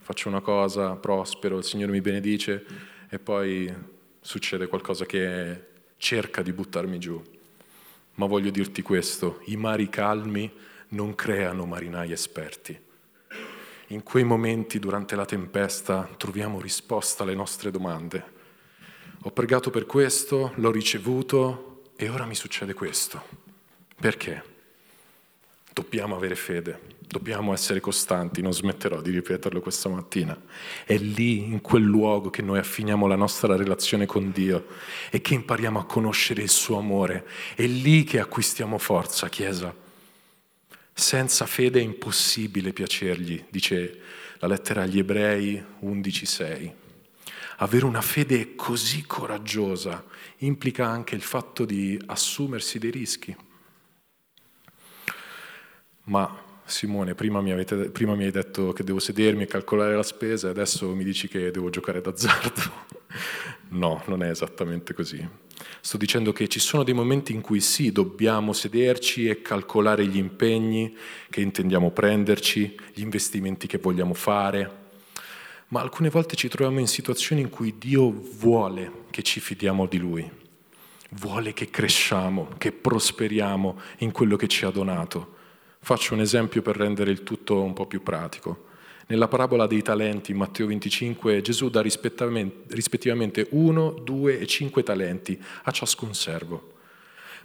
[0.01, 2.65] Faccio una cosa, prospero, il Signore mi benedice
[3.09, 3.73] e poi
[4.21, 5.67] succede qualcosa che
[5.99, 7.23] cerca di buttarmi giù.
[8.15, 10.53] ma voglio dirti questo, i mari calmi
[10.89, 12.77] non creano marinai esperti.
[13.89, 18.37] In quei momenti durante la tempesta troviamo risposta alle nostre domande.
[19.23, 23.23] Ho pregato per questo, l'ho ricevuto e ora mi succede questo.
[23.95, 24.43] Perché?
[25.73, 30.39] Dobbiamo avere fede, dobbiamo essere costanti, non smetterò di ripeterlo questa mattina.
[30.85, 34.67] È lì, in quel luogo, che noi affiniamo la nostra relazione con Dio
[35.11, 37.27] e che impariamo a conoscere il suo amore.
[37.55, 39.75] È lì che acquistiamo forza, Chiesa.
[40.93, 44.01] Senza fede è impossibile piacergli, dice
[44.39, 46.73] la lettera agli ebrei 11.6.
[47.61, 50.05] Avere una fede così coraggiosa
[50.39, 53.37] implica anche il fatto di assumersi dei rischi
[56.09, 60.03] ma Simone, prima mi, avete, prima mi, hai detto che devo sedermi e calcolare la
[60.03, 62.63] spesa e adesso mi dici che devo giocare d'azzardo.
[63.71, 65.27] no, non è esattamente così.
[65.81, 70.19] Sto dicendo che ci sono dei momenti in cui sì, dobbiamo sederci e calcolare gli
[70.19, 70.95] impegni
[71.31, 74.87] che intendiamo prenderci, gli investimenti che vogliamo fare,
[75.69, 79.97] ma alcune volte ci troviamo in situazioni in cui Dio vuole che ci fidiamo di
[79.97, 80.31] Lui,
[81.13, 85.37] vuole che cresciamo, che prosperiamo in quello che ci ha donato
[85.89, 88.67] Faccio un esempio per rendere il tutto un po' più pratico.
[89.07, 95.43] Nella parabola dei talenti, in Matteo 25, Gesù dà rispettivamente uno, due e cinque talenti
[95.63, 96.75] a ciascun servo.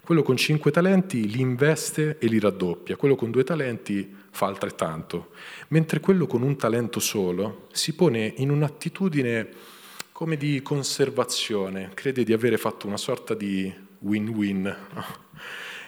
[0.02, 5.30] Quello con cinque talenti li investe e li raddoppia, quello con due talenti fa altrettanto,
[5.70, 9.50] mentre quello con un talento solo si pone in un'attitudine
[10.12, 14.76] come di conservazione, crede di avere fatto una sorta di win-win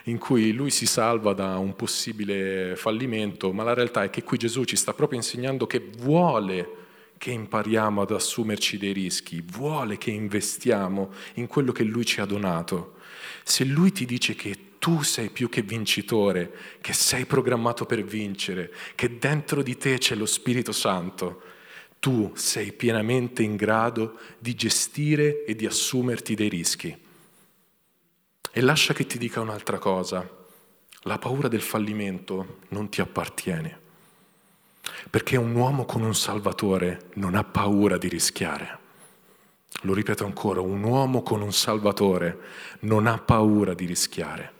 [0.08, 4.38] in cui lui si salva da un possibile fallimento, ma la realtà è che qui
[4.38, 6.84] Gesù ci sta proprio insegnando che vuole
[7.18, 12.26] che impariamo ad assumerci dei rischi, vuole che investiamo in quello che lui ci ha
[12.26, 12.96] donato.
[13.42, 18.72] Se lui ti dice che tu sei più che vincitore, che sei programmato per vincere,
[18.94, 21.42] che dentro di te c'è lo Spirito Santo,
[21.98, 27.05] tu sei pienamente in grado di gestire e di assumerti dei rischi.
[28.56, 30.26] E lascia che ti dica un'altra cosa,
[31.02, 33.78] la paura del fallimento non ti appartiene,
[35.10, 38.78] perché un uomo con un Salvatore non ha paura di rischiare.
[39.82, 42.38] Lo ripeto ancora, un uomo con un Salvatore
[42.80, 44.52] non ha paura di rischiare.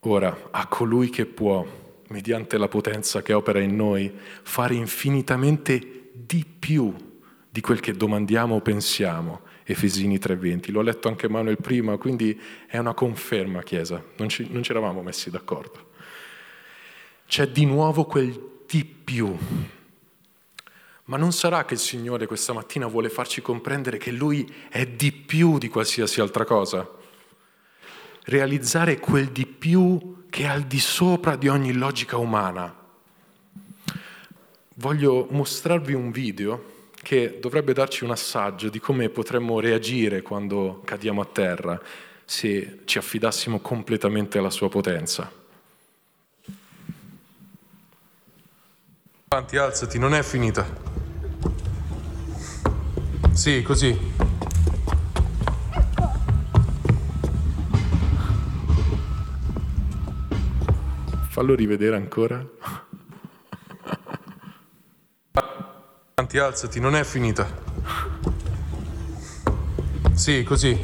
[0.00, 1.64] Ora, a colui che può,
[2.08, 7.11] mediante la potenza che opera in noi, fare infinitamente di più
[7.52, 10.72] di quel che domandiamo o pensiamo, Efesini 3:20.
[10.72, 15.02] L'ho letto anche Manuel prima, quindi è una conferma, Chiesa, non ci, non ci eravamo
[15.02, 15.90] messi d'accordo.
[17.26, 19.36] C'è di nuovo quel di più.
[21.04, 25.12] Ma non sarà che il Signore questa mattina vuole farci comprendere che Lui è di
[25.12, 26.88] più di qualsiasi altra cosa?
[28.24, 32.74] Realizzare quel di più che è al di sopra di ogni logica umana.
[34.76, 36.71] Voglio mostrarvi un video
[37.02, 41.80] che dovrebbe darci un assaggio di come potremmo reagire quando cadiamo a terra
[42.24, 45.30] se ci affidassimo completamente alla sua potenza.
[49.28, 50.64] Avanti, alzati, non è finita.
[53.32, 53.98] Sì, così.
[61.30, 62.91] Fallo rivedere ancora.
[66.22, 67.48] Avanti, alzati, non è finita.
[70.14, 70.78] Sì, così.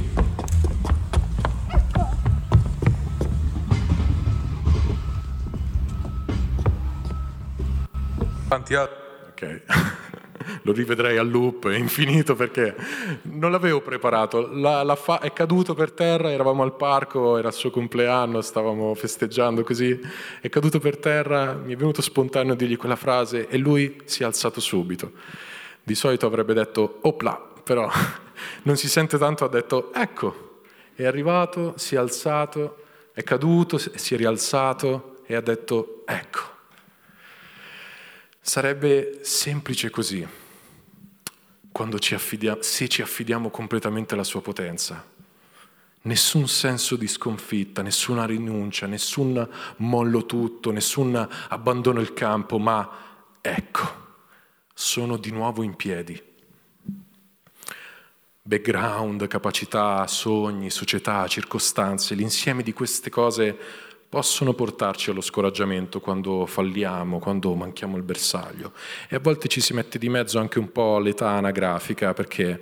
[8.49, 8.89] Avanti, alzati.
[9.30, 9.62] Ok.
[10.63, 12.75] Lo rivedrei a loop, infinito perché
[13.23, 14.51] non l'avevo preparato.
[14.53, 18.95] La, la fa- è caduto per terra, eravamo al parco, era il suo compleanno, stavamo
[18.95, 19.99] festeggiando così.
[20.41, 24.27] È caduto per terra, mi è venuto spontaneo dirgli quella frase e lui si è
[24.27, 25.13] alzato subito.
[25.83, 27.89] Di solito avrebbe detto opla, però
[28.65, 30.61] non si sente tanto, ha detto ecco,
[30.95, 36.57] è arrivato, si è alzato, è caduto, si è rialzato e ha detto ecco.
[38.49, 40.27] Sarebbe semplice così,
[41.71, 45.05] quando ci affidiamo, se ci affidiamo completamente alla sua potenza.
[46.01, 49.47] Nessun senso di sconfitta, nessuna rinuncia, nessun
[49.77, 52.91] mollo tutto, nessun abbandono il campo, ma
[53.43, 54.07] ecco,
[54.73, 56.19] sono di nuovo in piedi.
[58.41, 63.59] Background, capacità, sogni, società, circostanze, l'insieme di queste cose
[64.09, 68.73] possono portarci allo scoraggiamento quando falliamo, quando manchiamo il bersaglio.
[69.09, 72.61] E a volte ci si mette di mezzo anche un po' l'età anagrafica perché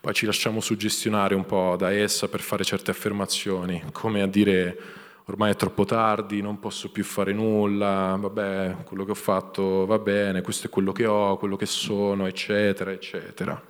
[0.00, 4.78] Poi ci lasciamo suggestionare un po' da essa per fare certe affermazioni, come a dire
[5.26, 9.98] ormai è troppo tardi, non posso più fare nulla, vabbè, quello che ho fatto va
[9.98, 13.62] bene, questo è quello che ho, quello che sono, eccetera, eccetera.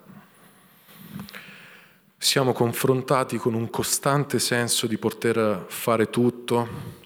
[2.17, 6.99] Siamo confrontati con un costante senso di poter fare tutto,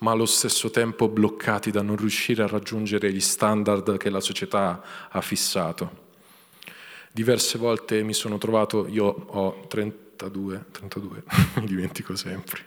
[0.00, 4.82] ma allo stesso tempo bloccati da non riuscire a raggiungere gli standard che la società
[5.08, 6.08] ha fissato.
[7.12, 11.22] Diverse volte mi sono trovato, io ho 32, 32,
[11.56, 12.60] mi dimentico sempre,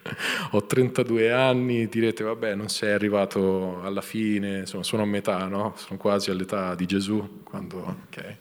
[0.52, 5.74] ho 32 anni, direte vabbè non sei arrivato alla fine, insomma sono a metà, no?
[5.78, 8.38] Sono quasi all'età di Gesù, quando, ok.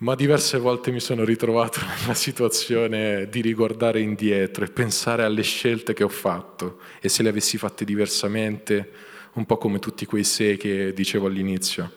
[0.00, 5.92] Ma diverse volte mi sono ritrovato nella situazione di riguardare indietro e pensare alle scelte
[5.92, 8.92] che ho fatto e se le avessi fatte diversamente,
[9.32, 11.96] un po' come tutti quei sé che dicevo all'inizio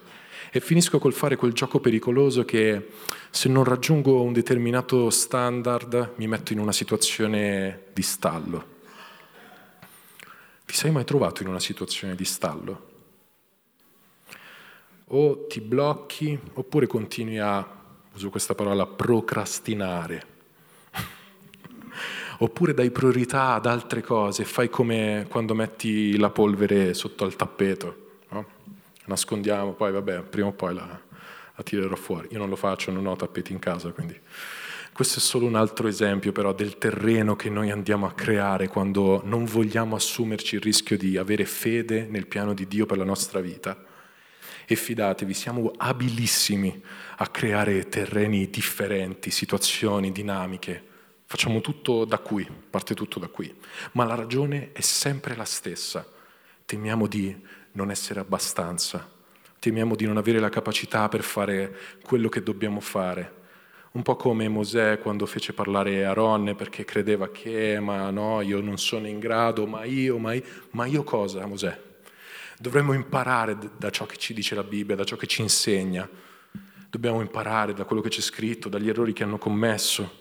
[0.54, 2.88] e finisco col fare quel gioco pericoloso che
[3.30, 8.80] se non raggiungo un determinato standard mi metto in una situazione di stallo.
[10.66, 12.90] Ti sei mai trovato in una situazione di stallo?
[15.06, 17.81] O ti blocchi oppure continui a,
[18.14, 20.26] uso questa parola, procrastinare.
[22.40, 28.02] oppure dai priorità ad altre cose, fai come quando metti la polvere sotto al tappeto
[29.12, 30.88] nascondiamo, poi vabbè, prima o poi la,
[31.56, 32.30] la tirerò fuori.
[32.32, 34.18] Io non lo faccio, non ho tappeti in casa, quindi
[34.94, 39.22] questo è solo un altro esempio però del terreno che noi andiamo a creare quando
[39.24, 43.40] non vogliamo assumerci il rischio di avere fede nel piano di Dio per la nostra
[43.40, 43.86] vita.
[44.66, 46.82] E fidatevi, siamo abilissimi
[47.22, 50.90] a creare terreni differenti, situazioni, dinamiche.
[51.26, 53.54] Facciamo tutto da qui, parte tutto da qui.
[53.92, 56.04] Ma la ragione è sempre la stessa.
[56.66, 57.40] Temiamo di
[57.74, 59.08] non essere abbastanza,
[59.60, 63.40] temiamo di non avere la capacità per fare quello che dobbiamo fare.
[63.92, 68.80] Un po' come Mosè quando fece parlare Aaron perché credeva che, ma no, io non
[68.80, 71.80] sono in grado, ma io, ma io, ma io cosa, Mosè?
[72.58, 76.10] Dovremmo imparare da ciò che ci dice la Bibbia, da ciò che ci insegna.
[76.92, 80.20] Dobbiamo imparare da quello che c'è scritto, dagli errori che hanno commesso.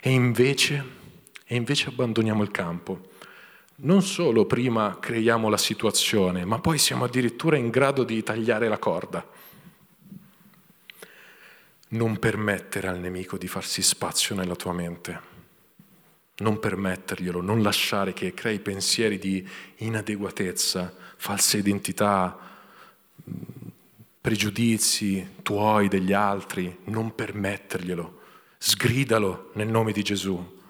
[0.00, 0.84] E invece,
[1.44, 3.14] e invece abbandoniamo il campo
[3.78, 8.78] non solo prima creiamo la situazione, ma poi siamo addirittura in grado di tagliare la
[8.78, 9.26] corda.
[11.88, 15.34] Non permettere al nemico di farsi spazio nella tua mente.
[16.38, 19.46] Non permetterglielo, non lasciare che crei pensieri di
[19.76, 22.38] inadeguatezza, false identità,
[24.26, 26.78] pregiudizi tuoi, degli altri.
[26.86, 28.22] Non permetterglielo.
[28.58, 30.60] Sgridalo nel nome di Gesù.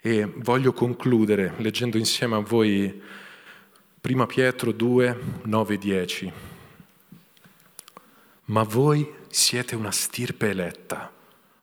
[0.00, 3.00] E voglio concludere leggendo insieme a voi
[4.00, 6.32] 1 Pietro 2, 9 10.
[8.46, 11.12] Ma voi siete una stirpe eletta,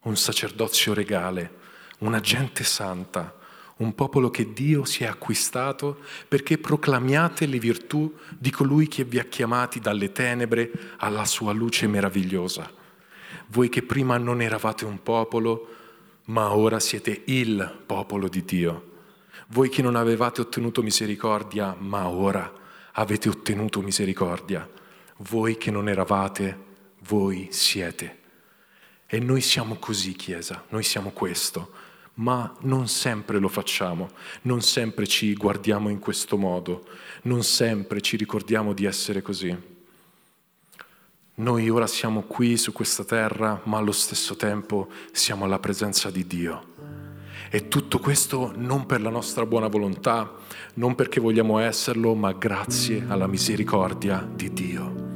[0.03, 1.53] un sacerdozio regale,
[1.97, 3.34] una gente santa,
[3.77, 9.19] un popolo che Dio si è acquistato perché proclamiate le virtù di colui che vi
[9.19, 12.71] ha chiamati dalle tenebre alla sua luce meravigliosa.
[13.47, 15.67] Voi che prima non eravate un popolo,
[16.25, 18.93] ma ora siete il popolo di Dio.
[19.47, 22.51] Voi che non avevate ottenuto misericordia, ma ora
[22.93, 24.67] avete ottenuto misericordia.
[25.17, 26.63] Voi che non eravate,
[27.07, 28.19] voi siete.
[29.05, 31.71] E noi siamo così, Chiesa, noi siamo questo,
[32.15, 34.09] ma non sempre lo facciamo,
[34.43, 36.85] non sempre ci guardiamo in questo modo,
[37.23, 39.73] non sempre ci ricordiamo di essere così.
[41.37, 46.25] Noi ora siamo qui su questa terra, ma allo stesso tempo siamo alla presenza di
[46.25, 46.73] Dio.
[47.49, 50.31] E tutto questo non per la nostra buona volontà,
[50.75, 55.14] non perché vogliamo esserlo, ma grazie alla misericordia di Dio.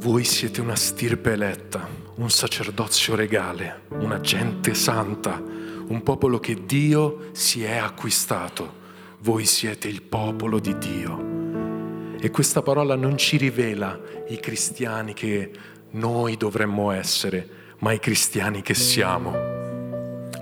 [0.00, 7.28] Voi siete una stirpe eletta, un sacerdozio regale, una gente santa, un popolo che Dio
[7.32, 8.78] si è acquistato
[9.22, 12.18] voi siete il popolo di Dio.
[12.18, 13.98] E questa parola non ci rivela
[14.28, 15.50] i cristiani che
[15.90, 17.48] noi dovremmo essere,
[17.78, 19.32] ma i cristiani che siamo.